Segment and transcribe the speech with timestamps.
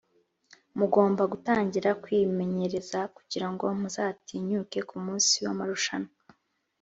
[0.79, 6.13] mugomba gutangira kwimenyereza kugirango muzatinyuke ku munsi wa marushanwa